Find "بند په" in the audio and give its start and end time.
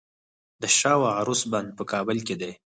1.51-1.83